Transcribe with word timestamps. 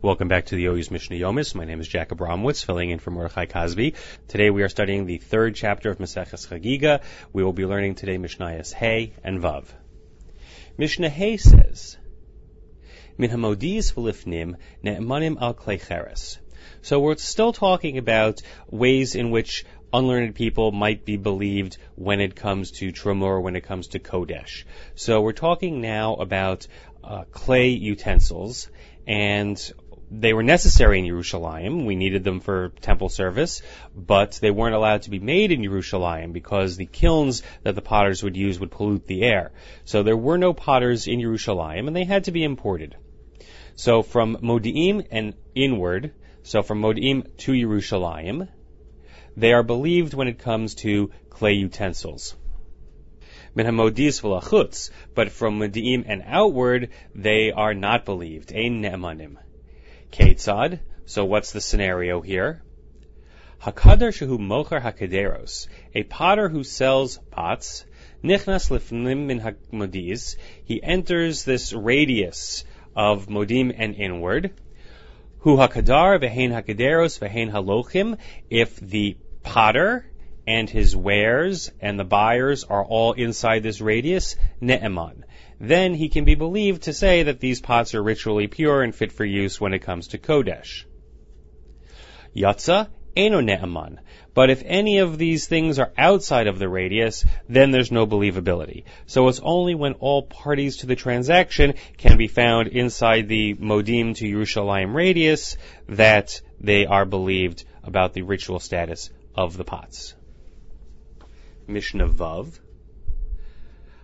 Welcome 0.00 0.28
back 0.28 0.46
to 0.46 0.54
the 0.54 0.68
OU's 0.68 0.92
Mishnah 0.92 1.16
Yomis. 1.16 1.56
My 1.56 1.64
name 1.64 1.80
is 1.80 1.88
Jack 1.88 2.10
Abramowitz, 2.10 2.64
filling 2.64 2.90
in 2.90 3.00
for 3.00 3.10
Mordechai 3.10 3.46
Cosby. 3.46 3.94
Today 4.28 4.48
we 4.48 4.62
are 4.62 4.68
studying 4.68 5.06
the 5.06 5.18
third 5.18 5.56
chapter 5.56 5.90
of 5.90 5.98
Maseches 5.98 6.46
Chagiga. 6.46 7.02
We 7.32 7.42
will 7.42 7.52
be 7.52 7.66
learning 7.66 7.96
today 7.96 8.16
Mishnayos 8.16 8.72
Hey 8.72 9.14
and 9.24 9.40
Vav. 9.40 9.64
Mishnah 10.76 11.08
Hey 11.08 11.36
says, 11.36 11.98
Min 13.16 13.30
hamodis 13.30 13.92
v'lifnim 13.92 14.54
ne'emanim 14.84 15.42
al 15.42 15.54
klei 15.54 15.84
cheres. 15.84 16.38
So 16.80 17.00
we're 17.00 17.16
still 17.16 17.52
talking 17.52 17.98
about 17.98 18.40
ways 18.70 19.16
in 19.16 19.32
which 19.32 19.64
unlearned 19.92 20.36
people 20.36 20.70
might 20.70 21.04
be 21.04 21.16
believed 21.16 21.76
when 21.96 22.20
it 22.20 22.36
comes 22.36 22.70
to 22.70 22.92
Truma, 22.92 23.42
when 23.42 23.56
it 23.56 23.62
comes 23.62 23.88
to 23.88 23.98
Kodesh. 23.98 24.62
So 24.94 25.22
we're 25.22 25.32
talking 25.32 25.80
now 25.80 26.14
about 26.14 26.68
uh, 27.02 27.24
clay 27.32 27.70
utensils 27.70 28.68
and 29.08 29.72
they 30.10 30.32
were 30.32 30.42
necessary 30.42 30.98
in 30.98 31.04
Yerushalayim. 31.04 31.84
We 31.84 31.94
needed 31.94 32.24
them 32.24 32.40
for 32.40 32.70
temple 32.80 33.08
service, 33.08 33.62
but 33.94 34.38
they 34.40 34.50
weren't 34.50 34.74
allowed 34.74 35.02
to 35.02 35.10
be 35.10 35.18
made 35.18 35.52
in 35.52 35.60
Yerushalayim 35.60 36.32
because 36.32 36.76
the 36.76 36.86
kilns 36.86 37.42
that 37.62 37.74
the 37.74 37.82
potters 37.82 38.22
would 38.22 38.36
use 38.36 38.58
would 38.58 38.70
pollute 38.70 39.06
the 39.06 39.22
air. 39.22 39.52
So 39.84 40.02
there 40.02 40.16
were 40.16 40.38
no 40.38 40.54
potters 40.54 41.06
in 41.06 41.20
Yerushalayim, 41.20 41.86
and 41.86 41.94
they 41.94 42.04
had 42.04 42.24
to 42.24 42.32
be 42.32 42.42
imported. 42.42 42.96
So 43.74 44.02
from 44.02 44.36
Modi'im 44.36 45.06
and 45.10 45.34
inward, 45.54 46.12
so 46.42 46.62
from 46.62 46.80
Modi'im 46.80 47.36
to 47.38 47.52
Yerushalayim, 47.52 48.48
they 49.36 49.52
are 49.52 49.62
believed 49.62 50.14
when 50.14 50.28
it 50.28 50.38
comes 50.38 50.74
to 50.76 51.10
clay 51.28 51.52
utensils. 51.52 52.34
But 53.54 53.66
from 53.66 55.58
Modi'im 55.58 56.04
and 56.06 56.22
outward, 56.26 56.90
they 57.14 57.52
are 57.52 57.74
not 57.74 58.04
believed. 58.04 58.52
Ein 58.52 58.82
ne'emanim. 58.82 59.36
Ketzad. 60.12 60.80
So 61.06 61.24
what's 61.24 61.52
the 61.52 61.60
scenario 61.60 62.20
here? 62.20 62.62
Hakadar 63.62 64.12
shehu 64.12 64.38
mocher 64.38 64.80
hakaderos. 64.80 65.66
A 65.94 66.02
potter 66.04 66.48
who 66.48 66.62
sells 66.62 67.18
pots. 67.30 67.84
Nichnas 68.22 68.70
lifnim 68.70 69.26
min 69.26 69.40
hakmodis. 69.40 70.36
He 70.64 70.82
enters 70.82 71.44
this 71.44 71.72
radius 71.72 72.64
of 72.94 73.26
Modi'im 73.26 73.74
and 73.76 73.94
inward. 73.94 74.52
Hu 75.40 75.56
hakadar 75.56 76.20
v'hein 76.20 76.50
hakaderos 76.50 77.18
v'hein 77.18 77.50
halochim. 77.50 78.18
If 78.50 78.76
the 78.76 79.16
potter 79.42 80.04
and 80.48 80.70
his 80.70 80.96
wares 80.96 81.70
and 81.80 81.98
the 81.98 82.04
buyers 82.04 82.64
are 82.64 82.84
all 82.84 83.12
inside 83.12 83.62
this 83.62 83.80
radius, 83.80 84.36
ne'eman 84.60 85.24
then 85.60 85.94
he 85.94 86.08
can 86.08 86.24
be 86.24 86.34
believed 86.34 86.82
to 86.82 86.92
say 86.92 87.24
that 87.24 87.40
these 87.40 87.60
pots 87.60 87.94
are 87.94 88.02
ritually 88.02 88.46
pure 88.46 88.82
and 88.82 88.94
fit 88.94 89.12
for 89.12 89.24
use 89.24 89.60
when 89.60 89.74
it 89.74 89.80
comes 89.80 90.08
to 90.08 90.18
Kodesh. 90.18 90.84
Yatza, 92.34 92.88
Eno 93.16 93.40
Ne'aman. 93.40 93.98
But 94.34 94.50
if 94.50 94.62
any 94.64 94.98
of 94.98 95.18
these 95.18 95.48
things 95.48 95.80
are 95.80 95.92
outside 95.98 96.46
of 96.46 96.60
the 96.60 96.68
radius, 96.68 97.24
then 97.48 97.72
there's 97.72 97.90
no 97.90 98.06
believability. 98.06 98.84
So 99.06 99.26
it's 99.26 99.40
only 99.42 99.74
when 99.74 99.94
all 99.94 100.22
parties 100.22 100.78
to 100.78 100.86
the 100.86 100.94
transaction 100.94 101.74
can 101.96 102.16
be 102.16 102.28
found 102.28 102.68
inside 102.68 103.26
the 103.26 103.54
Modi'im 103.54 104.14
to 104.16 104.32
Yerushalayim 104.32 104.94
radius 104.94 105.56
that 105.88 106.40
they 106.60 106.86
are 106.86 107.04
believed 107.04 107.64
about 107.82 108.12
the 108.12 108.22
ritual 108.22 108.60
status 108.60 109.10
of 109.34 109.56
the 109.56 109.64
pots. 109.64 110.14
Mishnah 111.68 112.08
Vav. 112.08 112.58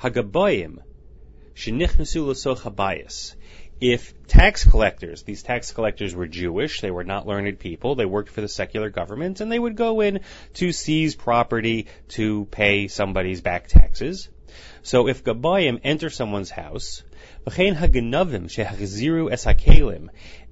Hagabayim 0.00 0.78
if 3.80 4.26
tax 4.26 4.64
collectors, 4.64 5.22
these 5.22 5.42
tax 5.42 5.72
collectors 5.72 6.14
were 6.14 6.26
Jewish, 6.26 6.80
they 6.80 6.90
were 6.90 7.04
not 7.04 7.26
learned 7.26 7.58
people, 7.58 7.94
they 7.94 8.04
worked 8.04 8.30
for 8.30 8.40
the 8.42 8.48
secular 8.48 8.90
government, 8.90 9.40
and 9.40 9.50
they 9.50 9.58
would 9.58 9.76
go 9.76 10.00
in 10.00 10.20
to 10.54 10.72
seize 10.72 11.14
property 11.14 11.86
to 12.08 12.46
pay 12.46 12.88
somebody's 12.88 13.40
back 13.40 13.68
taxes. 13.68 14.28
So 14.82 15.08
if 15.08 15.24
Gabayim 15.24 15.80
enter 15.82 16.10
someone's 16.10 16.50
house, 16.50 17.02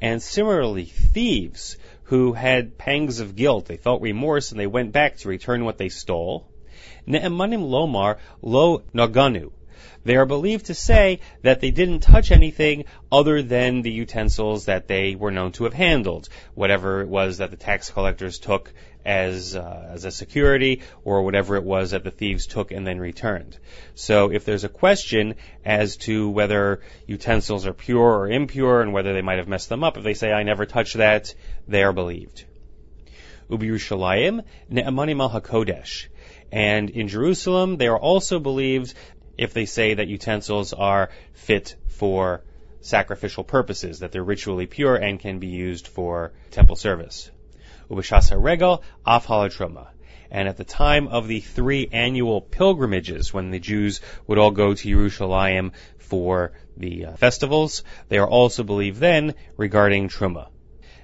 and 0.00 0.22
similarly 0.22 0.84
thieves 0.84 1.76
who 2.04 2.32
had 2.32 2.78
pangs 2.78 3.20
of 3.20 3.36
guilt, 3.36 3.66
they 3.66 3.76
felt 3.76 4.02
remorse 4.02 4.50
and 4.50 4.60
they 4.60 4.66
went 4.66 4.92
back 4.92 5.16
to 5.18 5.28
return 5.28 5.64
what 5.64 5.78
they 5.78 5.88
stole, 5.88 6.48
Ne'emanim 7.06 7.68
lomar 7.68 8.18
lo 8.42 8.82
naganu. 8.94 9.50
They 10.04 10.16
are 10.16 10.26
believed 10.26 10.66
to 10.66 10.74
say 10.74 11.20
that 11.42 11.60
they 11.60 11.70
didn't 11.70 12.00
touch 12.00 12.32
anything 12.32 12.86
other 13.10 13.40
than 13.42 13.82
the 13.82 13.90
utensils 13.90 14.64
that 14.64 14.88
they 14.88 15.14
were 15.14 15.30
known 15.30 15.52
to 15.52 15.64
have 15.64 15.74
handled, 15.74 16.28
whatever 16.54 17.02
it 17.02 17.08
was 17.08 17.38
that 17.38 17.50
the 17.50 17.56
tax 17.56 17.90
collectors 17.90 18.38
took 18.38 18.72
as 19.04 19.54
uh, 19.56 19.90
as 19.90 20.04
a 20.04 20.10
security 20.10 20.82
or 21.04 21.22
whatever 21.22 21.56
it 21.56 21.64
was 21.64 21.90
that 21.90 22.04
the 22.04 22.10
thieves 22.10 22.46
took 22.46 22.72
and 22.72 22.86
then 22.86 22.98
returned. 22.98 23.56
So 23.94 24.32
if 24.32 24.44
there's 24.44 24.64
a 24.64 24.68
question 24.68 25.34
as 25.64 25.96
to 25.98 26.28
whether 26.30 26.80
utensils 27.06 27.66
are 27.66 27.72
pure 27.72 28.18
or 28.18 28.28
impure 28.28 28.82
and 28.82 28.92
whether 28.92 29.12
they 29.12 29.22
might 29.22 29.38
have 29.38 29.48
messed 29.48 29.68
them 29.68 29.84
up, 29.84 29.96
if 29.96 30.04
they 30.04 30.14
say 30.14 30.32
I 30.32 30.42
never 30.42 30.66
touched 30.66 30.96
that, 30.96 31.34
they 31.68 31.82
are 31.82 31.92
believed. 31.92 32.44
Ubi 33.48 33.68
Yerushalayim 33.68 34.44
ne'amanim 34.70 35.20
al 35.20 35.30
hakodesh. 35.30 36.06
And 36.52 36.90
in 36.90 37.08
Jerusalem, 37.08 37.78
they 37.78 37.88
are 37.88 37.98
also 37.98 38.38
believed 38.38 38.92
if 39.38 39.54
they 39.54 39.64
say 39.64 39.94
that 39.94 40.06
utensils 40.06 40.74
are 40.74 41.08
fit 41.32 41.76
for 41.88 42.42
sacrificial 42.82 43.42
purposes, 43.42 44.00
that 44.00 44.12
they're 44.12 44.22
ritually 44.22 44.66
pure 44.66 44.94
and 44.94 45.18
can 45.18 45.38
be 45.38 45.46
used 45.46 45.88
for 45.88 46.32
temple 46.50 46.76
service. 46.76 47.30
Ubashasa 47.90 48.40
regal 48.40 48.82
af 49.06 49.26
truma. 49.26 49.88
And 50.30 50.48
at 50.48 50.56
the 50.58 50.64
time 50.64 51.08
of 51.08 51.26
the 51.26 51.40
three 51.40 51.88
annual 51.90 52.40
pilgrimages, 52.40 53.32
when 53.32 53.50
the 53.50 53.58
Jews 53.58 54.00
would 54.26 54.38
all 54.38 54.50
go 54.50 54.74
to 54.74 54.88
Jerusalem 54.88 55.72
for 55.98 56.52
the 56.76 57.06
uh, 57.06 57.16
festivals, 57.16 57.82
they 58.08 58.18
are 58.18 58.28
also 58.28 58.62
believed 58.62 58.98
then 58.98 59.34
regarding 59.56 60.08
truma 60.08 60.48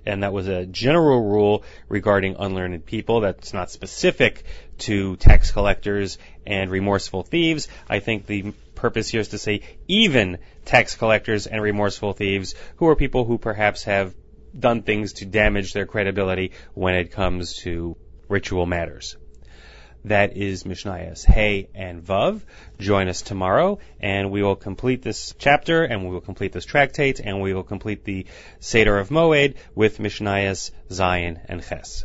and 0.08 0.22
that 0.22 0.32
was 0.32 0.48
a 0.48 0.66
general 0.66 1.22
rule 1.22 1.62
regarding 1.88 2.36
unlearned 2.38 2.84
people 2.86 3.20
that's 3.20 3.52
not 3.52 3.70
specific 3.70 4.44
to 4.78 5.16
tax 5.16 5.52
collectors 5.52 6.18
and 6.46 6.70
remorseful 6.70 7.22
thieves. 7.22 7.68
I 7.88 8.00
think 8.00 8.26
the 8.26 8.52
purpose 8.74 9.08
here 9.08 9.20
is 9.20 9.28
to 9.28 9.38
say 9.38 9.62
even 9.86 10.38
tax 10.64 10.96
collectors 10.96 11.46
and 11.46 11.62
remorseful 11.62 12.12
thieves 12.12 12.54
who 12.76 12.88
are 12.88 12.96
people 12.96 13.24
who 13.24 13.38
perhaps 13.38 13.84
have 13.84 14.14
done 14.58 14.82
things 14.82 15.14
to 15.14 15.26
damage 15.26 15.72
their 15.72 15.86
credibility 15.86 16.52
when 16.74 16.94
it 16.94 17.12
comes 17.12 17.54
to 17.58 17.96
ritual 18.28 18.66
matters. 18.66 19.16
That 20.04 20.36
is 20.36 20.62
Mishnayos 20.62 21.24
Hey 21.24 21.68
and 21.74 22.04
Vav. 22.04 22.42
Join 22.78 23.08
us 23.08 23.20
tomorrow, 23.20 23.80
and 24.00 24.30
we 24.30 24.42
will 24.42 24.54
complete 24.54 25.02
this 25.02 25.34
chapter, 25.38 25.82
and 25.82 26.04
we 26.04 26.10
will 26.10 26.20
complete 26.20 26.52
this 26.52 26.64
tractate, 26.64 27.18
and 27.18 27.42
we 27.42 27.52
will 27.52 27.64
complete 27.64 28.04
the 28.04 28.26
Seder 28.60 28.98
of 28.98 29.08
Moed 29.08 29.56
with 29.74 29.98
Mishnayos 29.98 30.70
Zayin 30.88 31.40
and 31.48 31.62
Ches. 31.62 32.04